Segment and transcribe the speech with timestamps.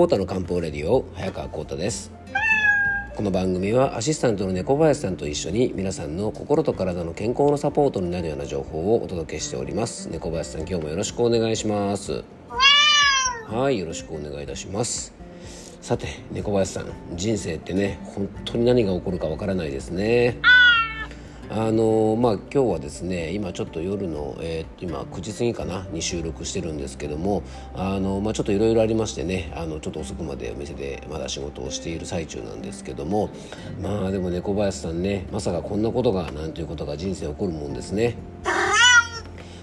[0.00, 2.10] コータの漢方レディオ早川コータです。
[3.14, 10.08] この番組はアシスタントの猫林さんと一緒に皆さんの心と体の健康のサポートになるような情報をお届けしております。
[10.08, 12.24] 猫林さん今日もよろしくお願いします。
[13.46, 15.12] はいよろしくお願いいたします。
[15.82, 20.38] さて猫林さん人生ってね本当に何が起こるかわからないですね。
[21.52, 27.42] あのまあ今日はですね今ちょっと夜の、えー、今9時過ぎかなに収録してるんですけども
[27.74, 33.30] あの、まあ、ちょっといろいろありましてねあのちょっと遅くまでお店でまだ仕事をしている最中なんですけども
[33.82, 38.14] まあでも猫林さんねまさかこんなことがなんていうことが人生起こるもんですね。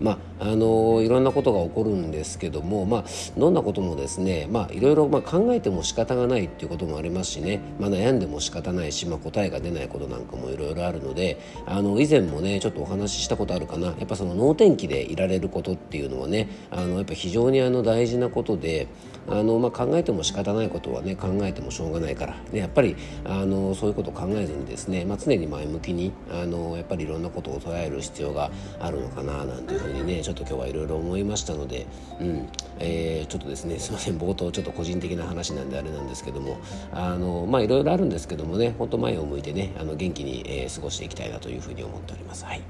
[0.00, 3.04] まあ、あのいろんなことが起こるんですけども、まあ、
[3.36, 13.88] どんなこともですね、まあ、いろいろまあ考えても仕方がないっていうこともありますしね、まあ、悩んでも仕方ないし、まあ、答えが出ないことなんかもいろいろあるのであの以前もねちょっとお話ししたことあるかな。
[13.88, 18.88] やっぱその能天気でいられることっていうのはねあのやっぱ非常にあの大事なことで
[19.28, 31.86] あの、まあ、考えても仕方ないことはね考えてもしょうがないから、ね、やっぱりあのそういうことを考えずにですね、まあ、常に前向きにあのやっぱりいろんなことを捉える必要があるのかななんていうふうににねちょっと今日はいろいろ思いましたので、
[32.20, 36.58] うんえー、ちょっとですねすいません冒頭ちょっと個人的な話なんであれなんですけども
[36.92, 42.44] あのまあいろいろあるんですけどもね本当前を向いてねあの元気に、えー、過ごしていきたいなというふうに思っております。
[42.44, 42.62] はい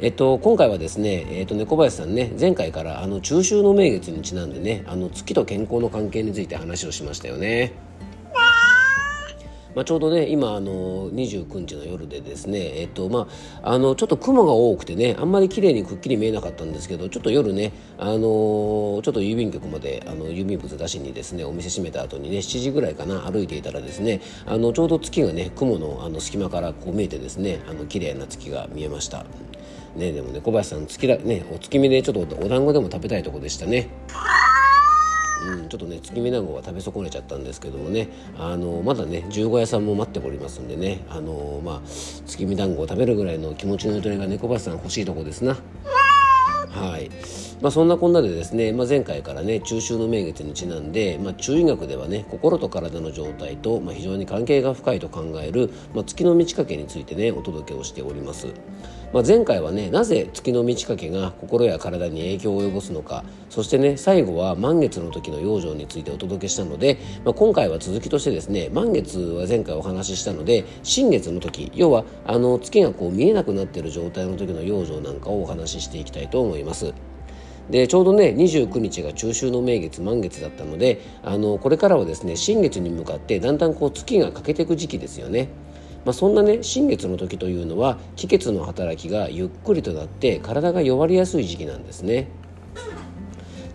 [0.00, 7.72] えっと、今回はですね、えっと、猫林さんね前回からあの中秋の名月にちなんでねあの月と健康の関係について話をしましたよね。
[9.78, 13.28] まあ、ちょうどね今あの29日の夜でですねえっとま
[13.62, 29.26] ああのちょっと雲が多くてねあんまり綺麗にくっきり見えなかったんですけどちょっと夜ねあのちょっと郵便局まであの郵便物出しにですねお店閉めた後にね7時ぐらいかな歩いていたらですねあのちょうど月がね雲のあの隙間からこう見えてですねあの綺麗な月が見えました。
[29.94, 33.88] ね、でもね小林さん月だねお月見でちょっとお団子でも食べたいとこでしたね。
[35.46, 38.08] うん、ちょっとね月見団子は食べ損ねちゃったんですけどもね。
[38.38, 41.04] あのまだね十五屋さんも待っておりますんでね。
[41.08, 45.56] あの、まあ、月見団子を食べるぐらいの気持ちのゆとりが猫橋さん欲しいとこですな。
[47.60, 58.46] まあ、そんなこんなでですね、まあ、前回からね中秋の名月にちなんで、まあ、中医学ではね心と体の状態と、まあ、非常に関係が深いと考える、まあ、月の満ち欠けについてねお届けをしております。
[59.12, 76.92] まあ、前回はねなぜ月の満ち欠けが心や体に影響を及ぼすのかそしてね最後は満月の時の養生についてお届けしたので、まあ、今回は続きとしてですね満月は前回お話ししたので新月の時要はあの月がこう見えなくなっている状態の時の養生なんかをお話ししていきたいと思います。
[77.70, 85.48] でちょうどね29日が中秋の名月満月だったのであのこれからはですね新月に向かってだんだんこう月が欠けていく時期ですよね。
[86.04, 92.28] まあ、そんなね新月の時というのは気血の働きがゆっくりとなって体が弱りやすい時期なんですね。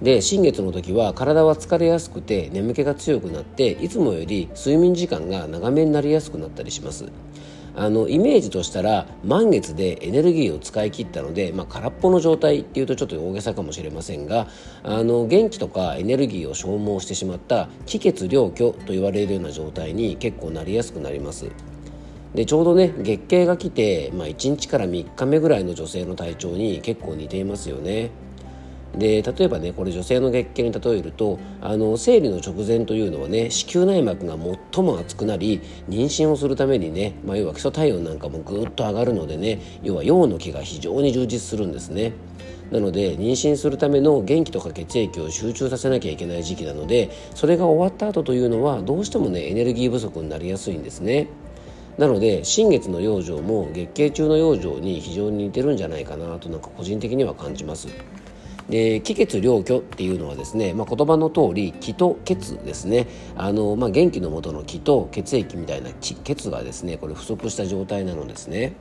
[0.02, 7.06] で新月の時は体は疲れやすくて眠気が強くなっていつもより睡眠時間が長めになりやすくなったりします
[7.76, 14.48] あのイメージとしたら満月でエネルギーを使い切ったので、まあ、空っぽの状態っていうとちょっと大げさかもしれませんが
[14.84, 21.50] あの元気とかエネルギーを消耗してしまった気血両虚と言われるような状態に結構なりやすくなります
[22.36, 28.10] でちょうどね月経が来て、まあ、1日から3日目ぐらいの女性の体調に結構似ていますよね。
[28.98, 34.38] で例えばねこれ女性の月経に例えるとあの生理の直前というのはね子宮内膜が
[34.72, 42.14] 最も厚くなり妊娠をするためにね、まあ、要は基礎体温なんかもぐっと上がるのでね要は陽の気が非常に充実するんですね。
[42.72, 51.28] なので妊娠するための元気とか血液を集中させなきゃいけない時期なのでそれが終わった後というのはどうしてもねエネルギー不足になりやすいんですね。
[51.98, 57.88] なので新月の養生も月経中の養生に非常に似てるんじゃないかなとなんか個人的には感じます。
[58.70, 63.08] で気血両虚っていうのはですね、まあ、言葉の通り気と血ですね。
[63.36, 66.16] あの、まあ、元気のもとの気と血液みたいな血
[66.50, 68.74] がですねこれ不足した状態なのですね。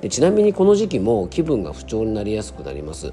[0.00, 3.12] でちなみにこの時期も気分が不調になりやすくなります。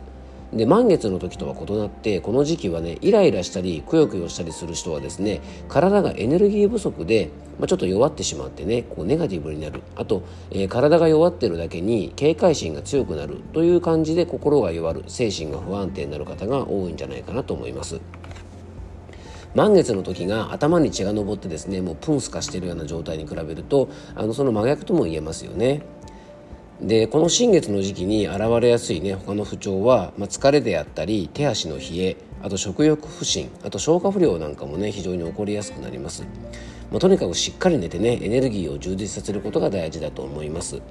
[0.53, 18.00] で満月の時とは異なってこの時期はねイライラしたりくよくよしたりする人はですね体がエネルギー不足で、まあ、ちょっと弱ってしまってねこうネガティブになるあと、えー、体が弱ってるだけに警戒心が強くなるという感じで心が弱る精神が不安定になる方が多いんじゃないかなと思います。
[19.56, 25.81] 満月の時が頭に血が上ってですねもうプンスカしているような状態に比べるとあのその真逆とも言えますよね。
[26.81, 36.24] でこの新月の時期に現れやすいね他の不調は、まあ、疲れであったり手足の冷えあと食欲不振あと消化不良なんかもね非常に起こりやすくなります、
[36.92, 40.81] まあ、とにかくしっかり寝てねエネルギーを充実させることが大事だと思います。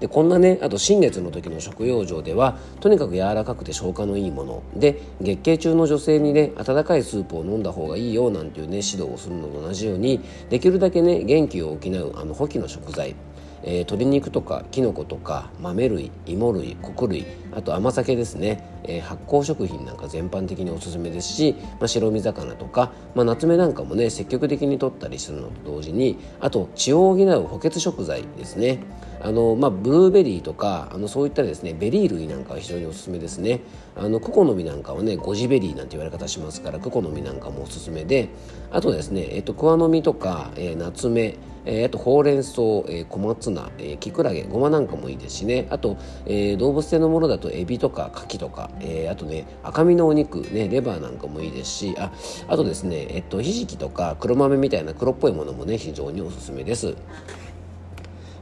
[0.00, 4.62] でこんなねあと新月の時の食用状ではとにかく柔らかくて消化のいいもの。
[4.74, 13.14] で月経中の女性にね温かいスープを飲んだ方がいいよなんていうね指導をするのと同じようにできるだけね元気を補うあの補気の食材。
[13.62, 28.80] えー、鶏肉とかきのことか豆類芋類穀類あと甘酒ですね、えー、発酵食品なんか全般的におすすめですし、まあ、白身魚とか、まあ、ナツメなんかもね積極的に摂ったりするのと同時にあと血を補う補血食材ですね。
[29.22, 33.60] あの、まあ、ブルーベリーとかあのそういったですねベリー類なんかは非常におすすめですね。
[33.96, 38.28] あのクコの実なんかはねゴジベリーなんて言われ方しますからクコの実なんかもおすすめで
[38.70, 45.66] あとですね、えっと、クワの実とか、えー、夏目えー、あとほうれん草、えー、小松菜、えー、きくらげごまなんかもいいですしね。
[45.70, 52.12] あと、えー、動物性のものだとエビとか牡蠣とか、えー、あとね赤身のお肉、ね、レバーなんかもいいですしあ
[52.48, 56.94] あとですね、えっと、ひじきとか黒豆みたいな黒っぽいものもね非常におすすめです。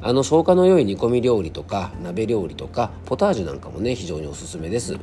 [0.01, 4.97] あの消化の良い煮込み料理とか鍋料理とかポタージュなんかもね非常におすすめです。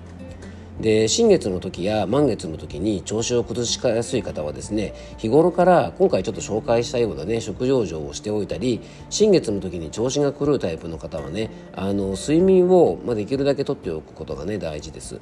[0.80, 15.20] で新月の時や満月の時に調子を崩しやすい方はですね日頃から今回ちょっと紹介したようなね食事情をしておいたり新月の時に調子が狂うタイプの方はねあの睡眠を、まあ、できるだけとっておくことがね大事です。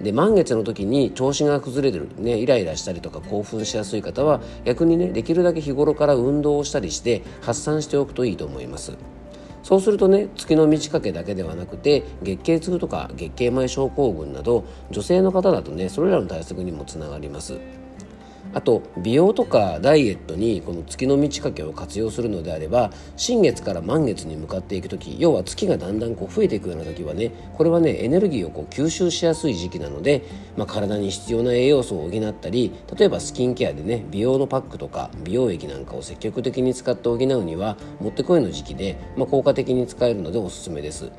[0.00, 8.96] で満月の時に調子が崩れる、ね、イライラしたりとか興奮しやすい方は逆にねできるだけ日頃から運動をしたりして発散しておくといいと思います。
[9.70, 17.60] そうするとね月の満ち欠けだけではなくて月経痛とか月経前症候群など女性の方だとねそれらの対策にもつながります。
[18.52, 30.24] あと美容とかダイエットにこの月の満ち欠けを活用するのであれば新月から満月に向かっていく時要は月がだんだんこう増えていくような時はねこれはねエネルギーをこう吸収しやすい時期なので、
[30.56, 41.10] まあ、体に必要な栄養素を補ったり例えばスキンケアでね美容のパックとか美容液なんかを積極的に使って補うにはもってこいの時期で、まあ、効果的に使えるのでおすすめです。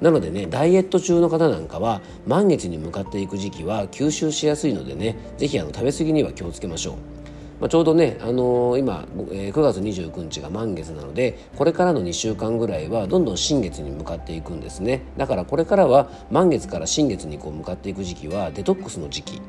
[0.00, 7.14] なのでねダイエット中の方なんかは満月に向かっていく時期は吸収しやすいのでね是非食べ過ぎには気をつけましょう。
[7.60, 19.40] まあ、ちょうどね、あのー、今、えー、9月29日が満月なのでこれからの2週間ぐらいはどんどん新月に向かっていくんですねだからこれからは満月から新月にこう向かっていく時期はデトックスの時期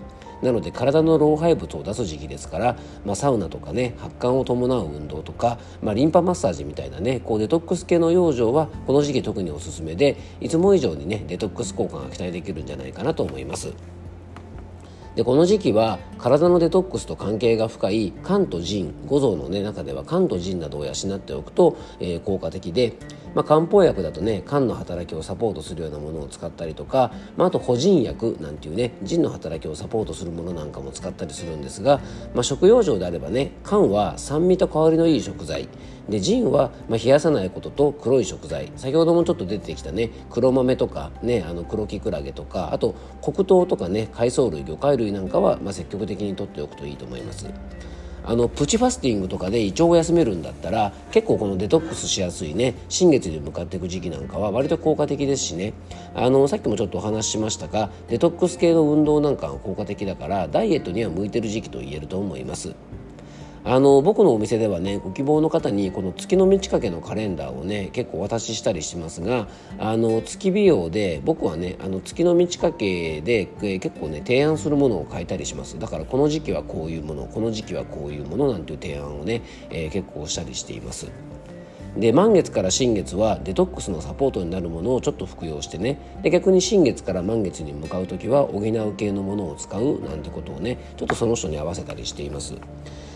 [0.46, 13.74] なので体の老廃物を出す時期ですから、まあ、サウナとかね発汗を伴う運動とか、まあ、リンパマッサージみたいなねこうデトックス系の養生はこの時期特におすすめでいつも以上にねデトックス効果が期待できるんじゃないかなと思います。
[15.16, 22.98] でこの時期は体のデトックスと関係が深い肝と腎五臓の、ね、中では肝と腎などを養っておくと、えー、効果的で、
[23.34, 32.02] まあ、漢方薬だとね肝の働きをサポートするようなものを使ったりとか、まあ、あと補腎薬なんていうね腎の働きをサポートするものなんかも使ったりするんですが、
[32.34, 35.70] まあ、食用上であればね肝は酸味と香りのいい食材。
[36.10, 47.50] で腎は、まあ、冷やさないことと黒い食材先ほどもちょっと出てきたね黒豆とか、ね、あの黒きくらげとかあと黒糖とかね海藻類魚介類なんかは、まあ、積極的にとっておくといいと思います。
[48.28, 55.74] あのプチファスティングとかで胃腸を休めるんだったら結構このデトックスしやすいね新月に向かっていく時期なんかは割と効果的ですしね
[56.16, 62.74] あのさっきもちょっとお話ししましたがデトックス系の運動なんかが効果的だからダイエットには向いてる時期と言えると思います。
[63.68, 69.48] あの僕のお店ではねご希望の方にこの月の満ち欠けのカレンダーをね結構お渡ししたりしますが
[69.80, 81.12] あの月美容で僕はねあの月の満ち欠けで、え結構ね提案するものを変えたりしますだからこの時期はこういうものこの時期はこういうものなんていう提案をね、えー、結構したりしています。
[81.98, 92.56] で満月から新月はデトックスのサポートになるものをちょっと服用してねで逆に新月から満月に向かう時は補う系のものを使うなんてことをねちょっとその人に合わせたりしています。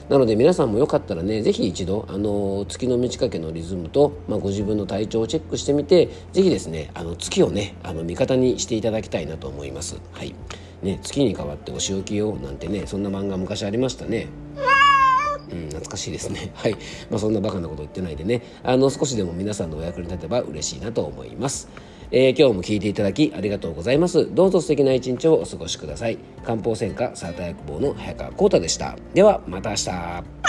[0.09, 10.01] なので皆さんもよかったらね是非一度あの月の満ち欠けのリズムと、まあ、ご自分の体調をチェックしてみて是非ですねあの月をねあの味方にしていただきたいなと思います。
[10.11, 10.33] はい
[10.81, 14.27] ね、月に代わってお仕置きよなんてねそんな漫画昔ありましたね。
[15.51, 16.51] うん、懐かしいですね。
[16.55, 16.73] はい。
[17.09, 21.67] まあ、そんなバカなこと言ってないでね、あの、少しでも皆さんのお役に立てば嬉しいなと思います。
[22.11, 24.33] えー、今日も聞いていただきありがとうございます。
[24.33, 26.17] どうぞ素敵な一日をお過ごしください。
[26.43, 28.97] 漢方専科サーター薬房の早川浩太でした。
[29.13, 30.48] ではまた明日。